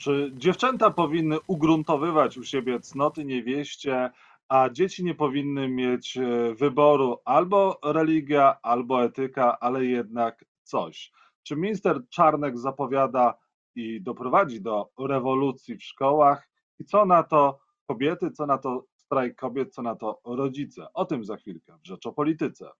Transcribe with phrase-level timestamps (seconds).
[0.00, 4.10] Czy dziewczęta powinny ugruntowywać u siebie cnoty niewieście,
[4.48, 11.12] a dzieci nie powinny mieć e, wyboru albo religia, albo etyka, ale jednak coś?
[11.42, 13.34] Czy minister Czarnek zapowiada
[13.74, 16.48] i doprowadzi do rewolucji w szkołach?
[16.78, 20.92] I co na to kobiety, co na to strajk kobiet, co na to rodzice?
[20.94, 22.70] O tym za chwilkę w Rzecz o Polityce.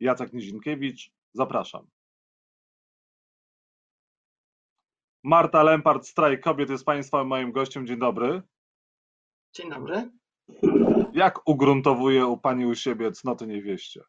[0.00, 1.86] Jacek Nizinkiewicz, zapraszam.
[5.24, 7.86] Marta Lempart, Strajk Kobiet jest Państwa moim gościem.
[7.86, 8.42] Dzień dobry.
[9.52, 10.10] Dzień dobry.
[11.12, 14.00] Jak ugruntowuje u Pani u siebie cnoty niewieście?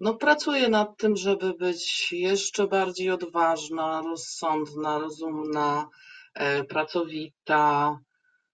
[0.00, 5.88] No, pracuję nad tym, żeby być jeszcze bardziej odważna, rozsądna, rozumna,
[6.34, 7.98] e, pracowita.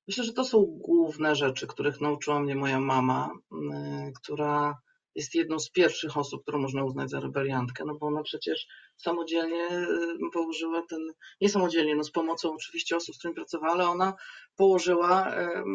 [0.08, 3.30] Myślę, że to są główne rzeczy, których nauczyła mnie moja mama,
[3.72, 4.78] e, która
[5.14, 9.68] jest jedną z pierwszych osób, którą można uznać za rebeliantkę, no bo ona przecież samodzielnie
[9.70, 11.00] y, położyła ten,
[11.41, 14.14] nie samodzielnie, no z pomocą oczywiście osób, z którymi pracowała, ale ona
[14.56, 15.34] położyła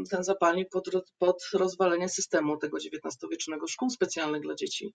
[0.09, 4.93] ten zapalnik pod, pod rozwalenie systemu tego XIX-wiecznego szkół specjalnych dla dzieci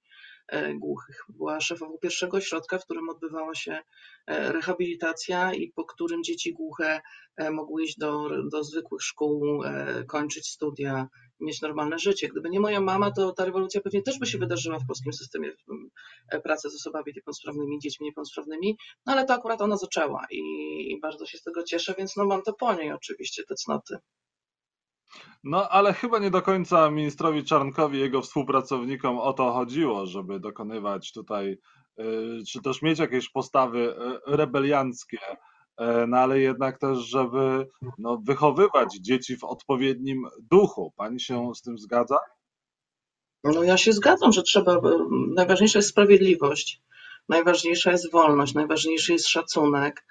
[0.49, 1.25] e, głuchych.
[1.29, 3.79] Była szefową pierwszego ośrodka, w którym odbywała się
[4.27, 7.01] e, rehabilitacja i po którym dzieci głuche
[7.37, 9.63] e, mogły iść do, do zwykłych szkół,
[10.09, 11.09] kończyć studia,
[11.41, 12.29] mieć normalne życie.
[12.29, 15.53] Gdyby nie moja mama, to ta rewolucja pewnie też by się wydarzyła w polskim systemie
[16.45, 21.39] pracy z osobami niepełnosprawnymi, dziećmi niepełnosprawnymi, no ale to akurat ona zaczęła i, bardzo się
[21.39, 23.97] z tego cieszę, więc no mam to po niej oczywiście, te cnoty.
[25.45, 30.41] No, ale chyba nie do końca ministrowi Czarnkowi i jego współpracownikom o to chodziło, żeby
[30.41, 31.59] dokonywać tutaj,
[32.01, 35.19] y, czy też mieć jakieś postawy y, rebelianckie,
[36.09, 40.93] no ale jednak też, żeby no, wychowywać dzieci w odpowiednim duchu.
[40.97, 42.19] Pani się z tym zgadza?
[43.45, 44.81] No ja się zgadzam, że trzeba,
[45.35, 46.83] najważniejsza jest sprawiedliwość,
[47.29, 50.05] najważniejsza jest wolność, najważniejszy jest szacunek.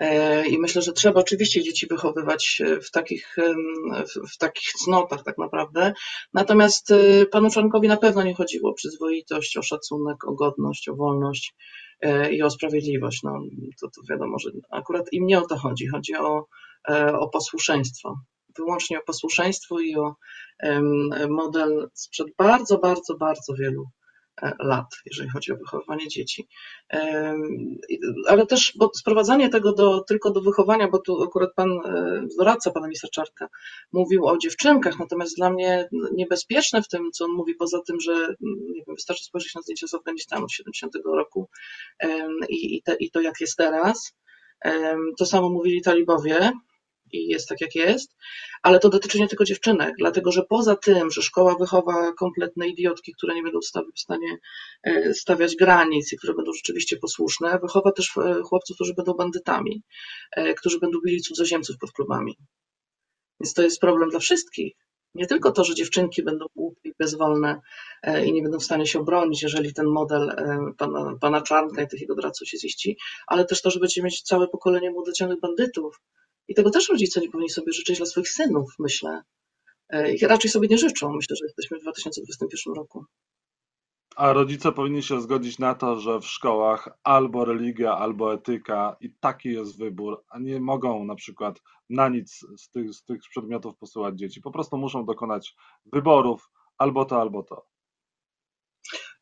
[0.00, 3.36] E, I myślę, że trzeba oczywiście dzieci wychowywać w takich,
[4.32, 5.92] w, takich cnotach tak naprawdę.
[6.34, 10.96] Natomiast e, panu Czarnkowi na pewno nie chodziło o przyzwoitość, o szacunek, o godność, o
[10.96, 11.54] wolność
[12.00, 13.22] e, i o sprawiedliwość.
[13.22, 13.32] No,
[13.80, 15.86] to, to wiadomo, że akurat im nie o to chodzi.
[15.86, 16.46] Chodzi o,
[17.18, 18.14] o posłuszeństwo
[18.58, 20.14] wyłącznie o posłuszeństwo i o
[21.28, 23.97] model sprzed bardzo, bardzo, bardzo wielu e,
[24.58, 26.48] lat, jeżeli chodzi o wychowywanie dzieci.
[28.28, 32.70] Ale też bo sprowadzanie tego do, tylko do wychowania, bo tu akurat pan e, doradca
[32.70, 33.48] pana ministra Czarka
[33.92, 38.34] mówił o dziewczynkach, natomiast dla mnie niebezpieczne w tym, co on mówi, poza tym, że
[38.40, 41.48] nie wiem, wystarczy spojrzeć na zdjęcia z Afganistanu z 70 roku
[42.48, 44.14] i, i, te, i to jak jest teraz.
[45.18, 46.52] To samo mówili talibowie,
[47.12, 48.16] i jest tak, jak jest,
[48.62, 53.12] ale to dotyczy nie tylko dziewczynek, dlatego że poza tym, że szkoła wychowa kompletne idiotki,
[53.12, 53.58] które nie będą
[53.94, 54.38] w stanie
[54.82, 59.82] e, stawiać granic i które będą rzeczywiście posłuszne, wychowa też e, chłopców, którzy będą bandytami,
[60.32, 62.36] e, którzy będą bili cudzoziemców pod klubami.
[63.40, 64.72] Więc to jest problem dla wszystkich.
[65.14, 67.60] Nie tylko to, że dziewczynki będą głupie i bezwolne
[68.26, 70.36] i nie będą w stanie się obronić, jeżeli ten model
[70.78, 72.14] pana, pana Czarnka i tych jego
[72.44, 72.96] się ziści,
[73.26, 76.00] ale też to, że będziemy mieć całe pokolenie młodocianych bandytów,
[76.48, 79.22] i tego też rodzice nie powinni sobie życzyć dla swoich synów, myślę.
[79.88, 81.12] E, I raczej sobie nie życzą.
[81.12, 83.04] Myślę, że jesteśmy w 2021 roku.
[84.16, 89.10] A rodzice powinni się zgodzić na to, że w szkołach albo religia, albo etyka i
[89.20, 91.60] taki jest wybór, a nie mogą na przykład
[91.90, 94.40] na nic z tych, z tych przedmiotów posyłać dzieci.
[94.40, 95.54] Po prostu muszą dokonać
[95.92, 97.66] wyborów albo to, albo to.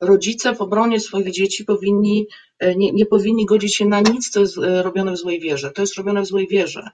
[0.01, 2.27] Rodzice w obronie swoich dzieci powinni,
[2.59, 5.71] e, nie, nie powinni godzić się na nic, co jest e, robione w złej wierze.
[5.71, 6.91] To jest robione w złej wierze.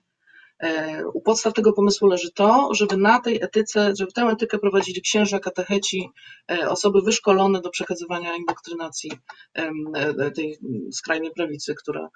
[0.63, 5.03] E, u podstaw tego pomysłu leży to, żeby na tej etyce, żeby tę etykę prowadzili
[5.03, 6.09] księża, katecheci,
[6.53, 9.13] e, osoby wyszkolone do przekazywania indoktrynacji
[9.55, 10.59] e, tej
[10.93, 12.09] skrajnej prawicy, która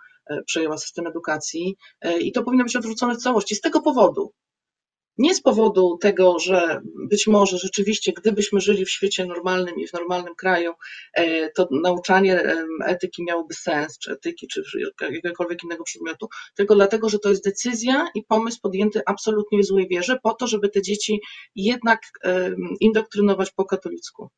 [0.47, 1.77] przejęła system edukacji
[2.21, 3.55] i to powinno być odwrócone w całości.
[3.55, 4.33] Z tego powodu,
[5.19, 9.93] nie z powodu tego, że być może rzeczywiście, gdybyśmy żyli w świecie normalnym i w
[9.93, 10.73] normalnym kraju,
[11.15, 12.43] e, to nauczanie
[12.87, 14.63] etyki miałoby sens, czy etyki, czy
[15.01, 19.89] jakiegokolwiek innego przedmiotu, tylko dlatego, że to jest decyzja i pomysł podjęty absolutnie w złej
[19.89, 21.21] wierze, po to, żeby te dzieci
[21.55, 22.01] jednak
[22.81, 24.31] indoktrynować po katolicku.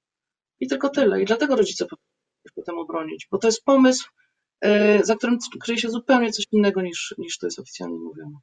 [0.60, 1.22] I tylko tyle.
[1.22, 4.08] I dlatego rodzice powinni temu bronić, bo to jest pomysł,
[4.60, 8.38] e, za którym kryje się zupełnie coś innego niż, niż to jest oficjalnie mówione.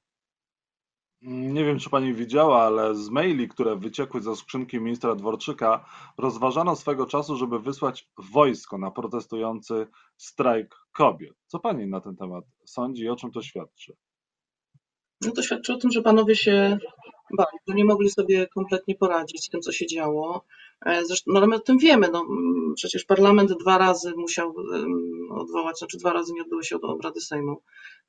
[1.28, 5.86] Nie wiem, czy pani widziała, ale z maili, które wyciekły ze skrzynki ministra Dworczyka,
[6.18, 9.88] rozważano swego czasu, żeby wysłać wojsko na protestujący
[10.18, 11.34] strajk kobiet.
[11.48, 13.96] Co pani na ten temat sądzi i o czym to świadczy?
[15.22, 16.78] No to świadczy o tym, że panowie się
[17.38, 20.46] bali, że nie mogli sobie kompletnie poradzić z tym, co się działo.
[20.86, 24.54] E, zresztą, no ale my o tym wiemy, no, mm, przecież parlament dwa razy musiał
[25.32, 27.62] odwołać, znaczy dwa razy nie odbyły się obrady Sejmu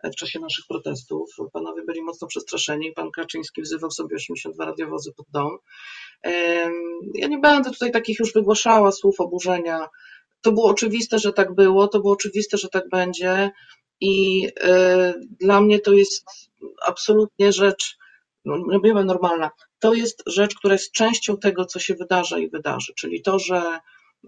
[0.04, 1.30] w czasie naszych protestów.
[1.52, 5.58] Panowie byli mocno przestraszeni, pan Kaczyński wzywał sobie 82 radiowozy pod dom.
[7.14, 9.88] Ja nie będę tutaj takich już wygłaszała słów oburzenia.
[10.40, 13.50] To było oczywiste, że tak było, to było oczywiste, że tak będzie
[14.00, 16.24] i e, dla mnie to jest
[16.86, 17.96] absolutnie rzecz,
[18.44, 19.50] no nie normalna.
[19.78, 23.78] To jest rzecz, która jest częścią tego, co się wydarza i wydarzy, czyli to, że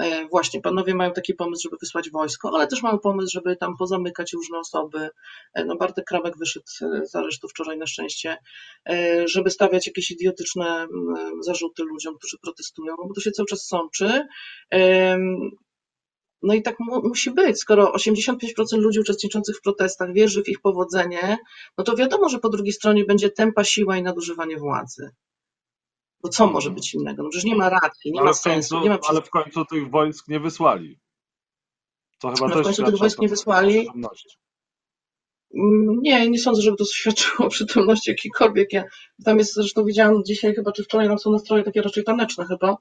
[0.00, 3.76] e, właśnie panowie mają taki pomysł, żeby wysłać wojsko, ale też mają pomysł, żeby tam
[3.76, 5.08] pozamykać różne osoby.
[5.54, 6.66] E, no Bartek Kramek wyszedł
[7.04, 8.36] z aresztu wczoraj na szczęście,
[9.24, 10.86] żeby stawiać jakieś idiotyczne
[11.40, 14.26] zarzuty ludziom, którzy protestują, bo to się cały czas sączy.
[16.42, 17.58] No i tak mu, musi być.
[17.58, 18.36] Skoro 85%
[18.72, 21.38] ludzi uczestniczących w protestach wierzy w ich powodzenie,
[21.78, 25.10] no to wiadomo, że po drugiej stronie będzie tempa siła i nadużywanie władzy.
[26.22, 27.22] Bo co może być innego?
[27.22, 28.74] No przecież nie ma racji, nie ale ma sensu.
[28.74, 30.98] Końcu, nie ma ale w końcu tych wojsk nie wysłali.
[32.20, 33.88] To chyba no też w końcu tych wojsk nie wysłali.
[36.02, 38.72] Nie, nie sądzę, żeby to świadczyło o przytomności jakiejkolwiek.
[38.72, 38.84] Ja,
[39.24, 42.76] tam jest, zresztą widziałam dzisiaj chyba, czy wczoraj nam są nastroje takie raczej taneczne chyba.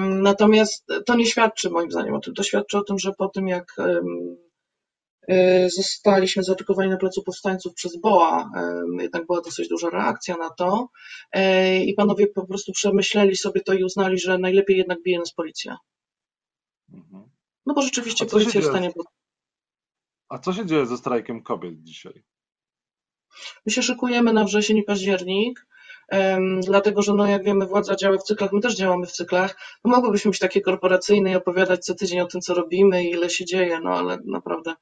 [0.00, 2.34] Natomiast to nie świadczy moim zdaniem o tym.
[2.34, 3.76] To świadczy o tym, że po tym jak
[5.76, 8.50] zostaliśmy zaatakowani na placu powstańców przez BOA,
[9.00, 10.88] jednak była dosyć duża reakcja na to
[11.32, 15.32] e, i panowie po prostu przemyśleli sobie to i uznali, że najlepiej jednak bije nas
[15.32, 15.76] policja.
[16.92, 17.30] Mhm.
[17.66, 18.90] No bo rzeczywiście policja jest w stanie
[20.30, 22.24] a co się dzieje ze strajkiem kobiet dzisiaj?
[23.66, 25.66] My się szykujemy na wrzesień i październik
[26.60, 29.90] dlatego że no jak wiemy władza działa w cyklach, my też działamy w cyklach, no
[29.90, 33.44] mogłybyśmy być takie korporacyjne i opowiadać co tydzień o tym, co robimy i ile się
[33.44, 34.74] dzieje, no ale naprawdę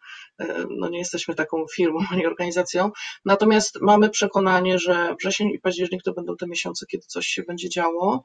[0.71, 2.91] no nie jesteśmy taką firmą ani organizacją.
[3.25, 7.69] Natomiast mamy przekonanie, że wrzesień i październik to będą te miesiące, kiedy coś się będzie
[7.69, 8.25] działo,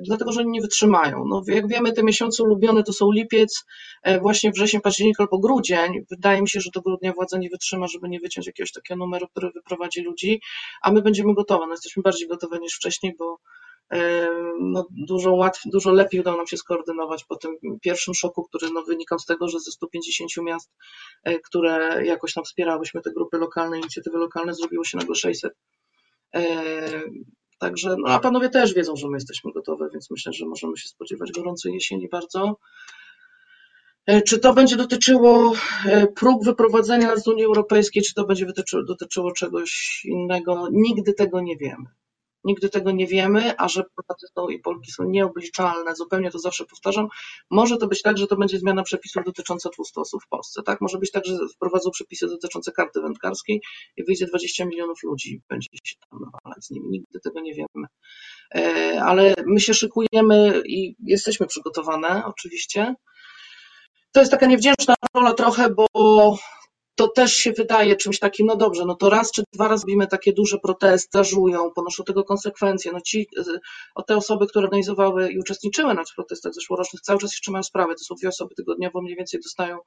[0.00, 1.24] dlatego że oni nie wytrzymają.
[1.28, 3.64] No, jak wiemy, te miesiące ulubione to są lipiec,
[4.02, 6.04] e, właśnie wrzesień, październik albo grudzień.
[6.10, 9.28] Wydaje mi się, że do grudnia władza nie wytrzyma, żeby nie wyciąć jakiegoś takiego numeru,
[9.28, 10.40] który wyprowadzi ludzi,
[10.82, 11.66] a my będziemy gotowe.
[11.66, 13.38] No, jesteśmy bardziej gotowe niż wcześniej, bo
[13.92, 14.28] e,
[14.60, 18.82] no, dużo łatwiej, dużo lepiej udało nam się skoordynować po tym pierwszym szoku, który no,
[18.82, 20.70] wynikał z tego, że ze 150 miast,
[21.24, 25.52] e, które jakoś tam wspierałyśmy te grupy lokalne, inicjatywy lokalne, zrobiło się nagle 600.
[27.58, 30.76] E, także, no, a panowie też wiedzą, że my jesteśmy gotowe, więc myślę, że możemy
[30.76, 32.56] się spodziewać gorącej jesieni bardzo.
[34.26, 35.52] Czy to będzie dotyczyło
[36.16, 38.46] prób wyprowadzenia z Unii Europejskiej, czy to będzie
[38.86, 40.68] dotyczyło czegoś innego?
[40.72, 41.84] Nigdy tego nie wiemy.
[42.48, 46.64] Nigdy tego nie wiemy, a że Polacy są i Polki są nieobliczalne, zupełnie to zawsze
[46.64, 47.08] powtarzam,
[47.50, 50.80] może to być tak, że to będzie zmiana przepisów dotycząca 200 osób w Polsce, tak?
[50.80, 53.62] Może być tak, że wprowadzą przepisy dotyczące karty wędkarskiej
[53.96, 56.88] i wyjdzie 20 milionów ludzi, będzie się tam nawalać z nimi.
[56.90, 57.86] Nigdy tego nie wiemy.
[58.54, 62.94] E, ale my się szykujemy i jesteśmy przygotowane, oczywiście.
[64.12, 65.86] To jest taka niewdzięczna rola trochę, bo
[66.98, 70.06] to też się wydaje czymś takim, no dobrze, no to raz czy dwa razy robimy
[70.06, 72.92] takie duże protesty, zażują, ponoszą tego konsekwencje.
[72.92, 73.28] No ci,
[73.94, 77.94] o te osoby, które organizowały i uczestniczyły na protestach zeszłorocznych, cały czas jeszcze mają sprawę.
[77.94, 79.78] To są dwie osoby tygodniowo, mniej więcej dostają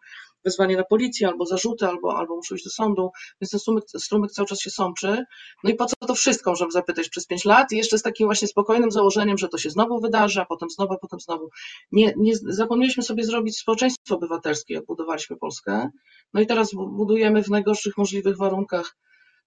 [0.45, 3.09] wezwanie na policję, albo zarzuty, albo, albo muszą iść do sądu,
[3.41, 5.23] więc ten strumyk, strumyk cały czas się sączy.
[5.63, 8.27] No i po co to wszystko, żeby zapytać przez pięć lat i jeszcze z takim
[8.27, 11.49] właśnie spokojnym założeniem, że to się znowu wydarzy, a potem znowu, a potem znowu.
[11.91, 15.89] Nie, nie zapomnieliśmy sobie zrobić społeczeństwo obywatelskie, jak budowaliśmy Polskę.
[16.33, 18.97] No i teraz budujemy w najgorszych możliwych warunkach.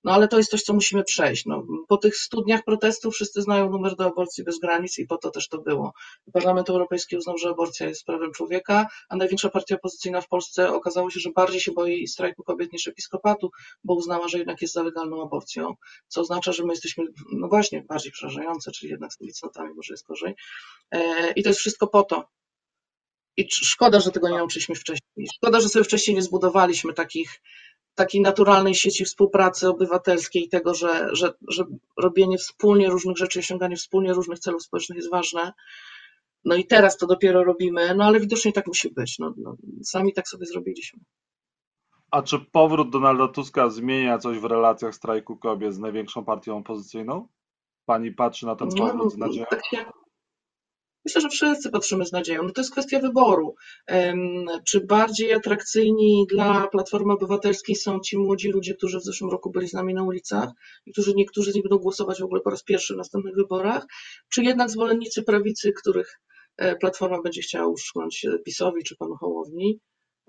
[0.05, 1.47] No ale to jest coś, co musimy przejść.
[1.47, 5.31] No, po tych studniach protestu wszyscy znają numer do aborcji bez granic i po to
[5.31, 5.93] też to było.
[6.33, 11.11] Parlament Europejski uznał, że aborcja jest prawem człowieka, a największa partia opozycyjna w Polsce okazało
[11.11, 13.51] się, że bardziej się boi strajku kobiet niż episkopatu,
[13.85, 15.75] bo uznała, że jednak jest za legalną aborcją,
[16.09, 19.95] co oznacza, że my jesteśmy, no właśnie, bardziej przerażające, czyli jednak z tymi cnotami może
[19.95, 20.35] jest gorzej.
[20.91, 22.25] E, I to jest wszystko po to,
[23.37, 25.27] i szkoda, że tego nie nauczyliśmy wcześniej.
[25.35, 27.41] Szkoda, że sobie wcześniej nie zbudowaliśmy takich,
[27.95, 31.65] takiej naturalnej sieci współpracy obywatelskiej tego, że, że, że
[31.97, 35.53] robienie wspólnie różnych rzeczy, osiąganie wspólnie różnych celów społecznych jest ważne.
[36.45, 39.19] No i teraz to dopiero robimy, no ale widocznie tak musi być.
[39.19, 41.01] No, no, sami tak sobie zrobiliśmy.
[42.11, 47.29] A czy powrót Donalda Tuska zmienia coś w relacjach strajku kobiet z największą partią opozycyjną?
[47.87, 49.47] Pani patrzy na ten no, powrót z nadzieją?
[49.51, 49.85] Tak się,
[51.05, 52.43] Myślę, że wszyscy patrzymy z nadzieją.
[52.43, 53.55] No to jest kwestia wyboru.
[54.67, 59.69] Czy bardziej atrakcyjni dla Platformy Obywatelskiej są ci młodzi ludzie, którzy w zeszłym roku byli
[59.69, 60.51] z nami na ulicach
[60.87, 63.87] i którzy niektórzy z nich będą głosować w ogóle po raz pierwszy w następnych wyborach,
[64.33, 66.21] czy jednak zwolennicy prawicy, których
[66.57, 69.81] e, Platforma będzie chciała uszczknąć PiSowi czy panu Hołowni.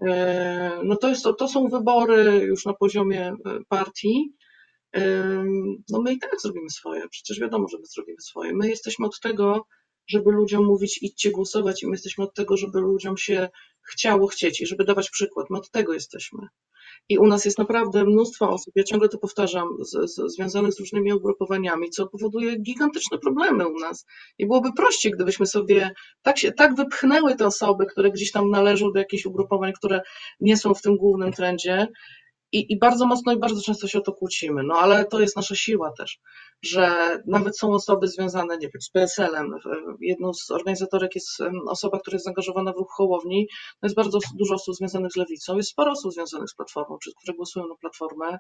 [0.02, 4.34] E, no to, jest, to, to są wybory już na poziomie e, partii.
[5.90, 8.54] No my i tak zrobimy swoje, przecież wiadomo, że my zrobimy swoje.
[8.54, 9.66] My jesteśmy od tego,
[10.08, 13.50] żeby ludziom mówić idźcie głosować i my jesteśmy od tego, żeby ludziom się
[13.82, 15.50] chciało chcieć i żeby dawać przykład.
[15.50, 16.48] My od tego jesteśmy.
[17.10, 20.80] I u nas jest naprawdę mnóstwo osób, ja ciągle to powtarzam, z, z, związanych z
[20.80, 24.06] różnymi ugrupowaniami, co powoduje gigantyczne problemy u nas.
[24.38, 28.92] I byłoby prościej, gdybyśmy sobie tak, się, tak wypchnęły te osoby, które gdzieś tam należą
[28.92, 30.02] do jakichś ugrupowań, które
[30.40, 31.88] nie są w tym głównym trendzie,
[32.56, 35.36] i, I bardzo mocno i bardzo często się o to kłócimy, no ale to jest
[35.36, 36.20] nasza siła też,
[36.62, 36.92] że
[37.28, 39.52] nawet są osoby związane, nie wiem, z PSL-em.
[40.02, 41.28] Jedną z organizatorek jest
[41.68, 43.48] osoba, która jest zaangażowana w ruch Hołowni.
[43.82, 47.12] To jest bardzo dużo osób związanych z lewicą, jest sporo osób związanych z Platformą, czy
[47.22, 48.40] które głosują na Platformę.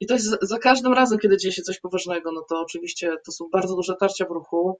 [0.00, 3.32] I to jest za każdym razem, kiedy dzieje się coś poważnego, no to oczywiście to
[3.32, 4.78] są bardzo duże tarcia w ruchu.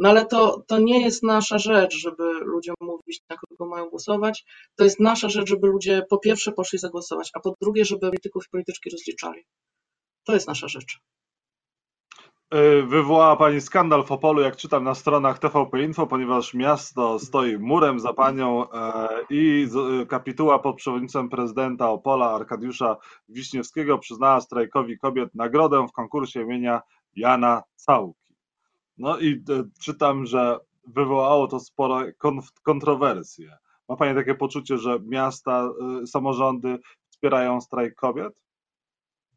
[0.00, 4.44] No ale to, to nie jest nasza rzecz, żeby ludziom mówić, na kogo mają głosować.
[4.76, 8.44] To jest nasza rzecz, żeby ludzie po pierwsze poszli zagłosować, a po drugie, żeby polityków
[8.46, 9.42] i polityczki rozliczali.
[10.24, 10.98] To jest nasza rzecz.
[12.50, 17.58] E, wywołała Pani skandal w Opolu, jak czytam na stronach TVP Info, ponieważ miasto stoi
[17.58, 19.68] murem za Panią e, i
[20.02, 22.96] e, kapituła pod przewodnictwem prezydenta Opola Arkadiusza
[23.28, 26.80] Wiśniewskiego przyznała strajkowi kobiet nagrodę w konkursie imienia
[27.16, 28.19] Jana Całki.
[29.00, 32.12] No i e, czytam, że wywołało to spore
[32.62, 33.56] kontrowersje.
[33.88, 35.70] Ma Pani takie poczucie, że miasta,
[36.02, 36.78] e, samorządy
[37.10, 38.42] wspierają strajk kobiet?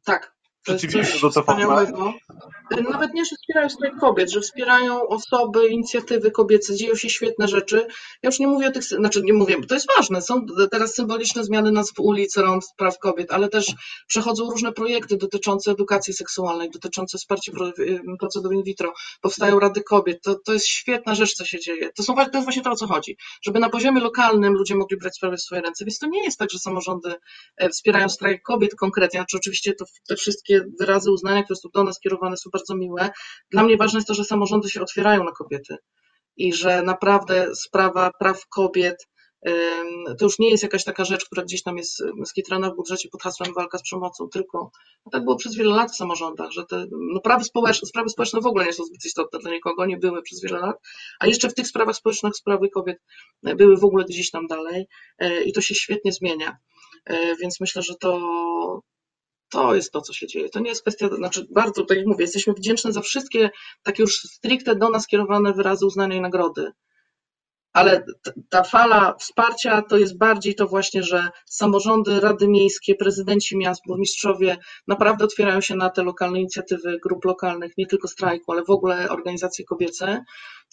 [0.06, 2.14] Tak, Przeciwnie do wspaniałego.
[2.92, 7.88] Nawet nie, że wspierają strajk kobiet, że wspierają osoby, inicjatywy kobiece, dzieją się świetne rzeczy.
[8.24, 11.44] Ja już nie mówię o tych, znaczy nie mówię, to jest ważne, są teraz symboliczne
[11.44, 13.74] zmiany nazw ulic, rąk, praw kobiet, ale też
[14.08, 17.52] przechodzą różne projekty dotyczące edukacji seksualnej, dotyczące wsparcia
[18.20, 21.92] procedur in vitro, powstają rady kobiet, to, to jest świetna rzecz, co się dzieje.
[21.92, 24.98] To, są, to jest właśnie to, o co chodzi, żeby na poziomie lokalnym ludzie mogli
[24.98, 27.16] brać sprawy w swoje ręce, więc to nie jest tak, że samorządy
[27.58, 31.70] e, wspierają strajk kobiet konkretnie, znaczy oczywiście to te wszystkie wszystkie wyrazy uznania, które są
[31.74, 33.10] do nas kierowane, są bardzo miłe.
[33.52, 35.78] Dla mnie ważne jest to, że samorządy się otwierają na kobiety
[36.38, 39.08] i że naprawdę sprawa praw kobiet
[40.20, 43.22] to już nie jest jakaś taka rzecz, która gdzieś tam jest skitrana w budżecie pod
[43.22, 44.72] hasłem walka z przemocą, tylko
[45.12, 48.46] tak było przez wiele lat w samorządach, że te no, prawy społeczne, sprawy społeczne w
[48.46, 50.76] ogóle nie są zbyt istotne dla nikogo, nie były przez wiele lat,
[51.20, 52.98] a jeszcze w tych sprawach społecznych sprawy kobiet
[53.44, 54.88] były w ogóle gdzieś tam dalej
[55.20, 56.58] e, i to się świetnie zmienia.
[57.06, 58.20] E, więc myślę, że to,
[59.54, 60.50] to jest to, co się dzieje.
[60.50, 63.50] To nie jest kwestia, znaczy bardzo, tak jak mówię, jesteśmy wdzięczni za wszystkie
[63.84, 66.72] takie już stricte do nas kierowane wyrazy uznania i nagrody.
[67.74, 68.06] Ale
[68.50, 74.58] ta fala wsparcia to jest bardziej to właśnie, że samorządy, rady miejskie, prezydenci miast, burmistrzowie
[74.88, 79.10] naprawdę otwierają się na te lokalne inicjatywy grup lokalnych, nie tylko strajku, ale w ogóle
[79.10, 80.24] organizacje kobiece.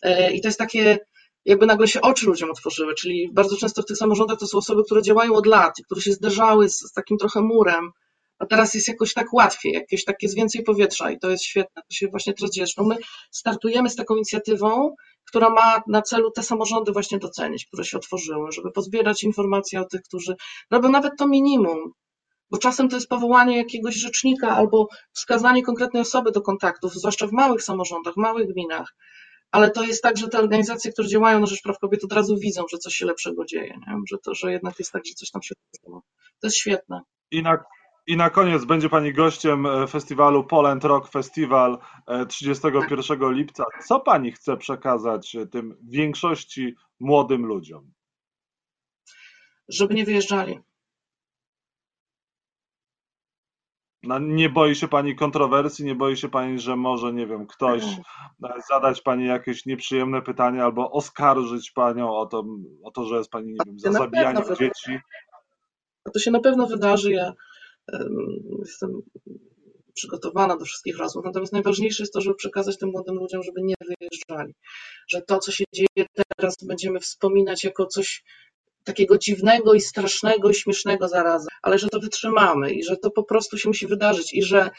[0.02, 0.98] E, I to jest takie,
[1.44, 4.84] jakby nagle się oczy ludziom otworzyły, czyli bardzo często w tych samorządach to są osoby,
[4.84, 7.90] które działają od lat które się zderzały z, z takim trochę murem,
[8.40, 11.82] a teraz jest jakoś tak łatwiej, jakieś takie z więcej powietrza i to jest świetne,
[11.82, 12.66] to się właśnie teraz dzieje.
[12.66, 12.96] Zresztą my
[13.30, 14.94] startujemy z taką inicjatywą,
[15.28, 19.84] która ma na celu te samorządy właśnie docenić, które się otworzyły, żeby pozbierać informacje o
[19.84, 20.36] tych, którzy
[20.70, 21.92] robią nawet to minimum,
[22.50, 27.32] bo czasem to jest powołanie jakiegoś rzecznika albo wskazanie konkretnej osoby do kontaktów, zwłaszcza w
[27.32, 28.94] małych samorządach, małych gminach.
[29.50, 32.36] Ale to jest tak, że te organizacje, które działają na rzecz praw kobiet, od razu
[32.36, 33.94] widzą, że coś się lepszego dzieje, nie?
[34.10, 36.00] Że, to, że jednak jest tak, że coś tam się dzieje.
[36.40, 37.00] To jest świetne.
[37.30, 37.58] I na
[38.10, 41.78] i na koniec będzie Pani gościem e, festiwalu Poland Rock Festival
[42.28, 43.64] 31 e, lipca.
[43.86, 47.92] Co Pani chce przekazać e, tym większości młodym ludziom?
[49.68, 50.60] Żeby nie wyjeżdżali.
[54.02, 57.84] No, nie boi się Pani kontrowersji, nie boi się Pani, że może, nie wiem, ktoś
[58.68, 62.44] zadać Pani jakieś nieprzyjemne pytanie albo oskarżyć Panią o to,
[62.84, 64.98] o to że jest Pani, nie wiem, za zabijanie dzieci?
[66.14, 67.12] To się na pewno wydarzy.
[67.12, 67.32] Ja
[68.58, 69.02] jestem
[69.94, 71.24] przygotowana do wszystkich rozmów.
[71.24, 74.54] Natomiast najważniejsze jest to, żeby przekazać tym młodym ludziom, żeby nie wyjeżdżali.
[75.08, 76.06] Że to, co się dzieje
[76.36, 78.24] teraz, będziemy wspominać jako coś
[78.84, 83.24] takiego dziwnego i strasznego i śmiesznego zarazem, ale że to wytrzymamy i że to po
[83.24, 84.70] prostu się musi wydarzyć i że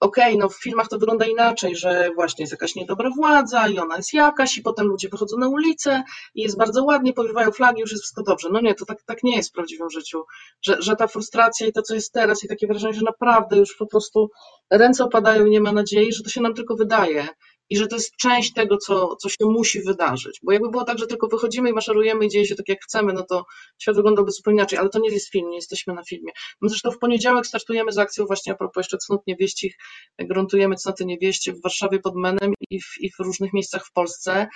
[0.00, 3.96] okej, no w filmach to wygląda inaczej, że właśnie jest jakaś niedobra władza i ona
[3.96, 6.02] jest jakaś i potem ludzie wychodzą na ulicę
[6.34, 8.48] i jest bardzo ładnie, powiewają flagi, już jest wszystko dobrze.
[8.52, 10.22] No nie, to tak, tak nie jest w prawdziwym życiu,
[10.62, 13.76] że, że ta frustracja i to, co jest teraz i takie wrażenie, że naprawdę już
[13.76, 14.30] po prostu
[14.70, 17.28] ręce opadają i nie ma nadziei, że to się nam tylko wydaje
[17.70, 20.40] i że to jest część tego, co, co się musi wydarzyć.
[20.42, 23.12] Bo jakby było tak, że tylko wychodzimy i maszerujemy i dzieje się tak, jak chcemy,
[23.12, 23.44] no to
[23.78, 26.32] świat wyglądałby zupełnie inaczej, ale to nie jest film, nie jesteśmy na filmie.
[26.60, 29.76] My zresztą w poniedziałek startujemy z akcją właśnie a propos jeszcze cnót niewieścich,
[30.18, 34.48] gruntujemy cnoty niewieście w Warszawie pod Menem i w, i w różnych miejscach w Polsce.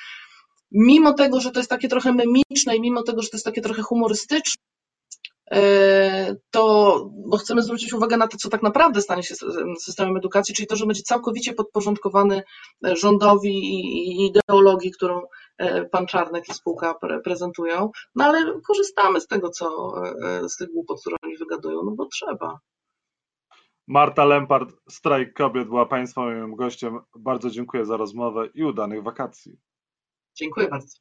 [0.72, 3.60] Mimo tego, że to jest takie trochę memiczne i mimo tego, że to jest takie
[3.60, 4.62] trochę humorystyczne,
[6.50, 6.96] to,
[7.28, 9.34] bo chcemy zwrócić uwagę na to, co tak naprawdę stanie się
[9.80, 12.42] systemem edukacji, czyli to, że będzie całkowicie podporządkowany
[12.82, 15.22] rządowi i ideologii, którą
[15.90, 19.94] pan Czarnek i spółka prezentują, no ale korzystamy z tego, co
[20.48, 22.58] z tych głupot, które oni wygadują, no bo trzeba.
[23.88, 26.98] Marta Lempart, Strajk Kobiet była Państwa moim gościem.
[27.18, 29.58] Bardzo dziękuję za rozmowę i udanych wakacji.
[30.36, 30.98] Dziękuję bardzo.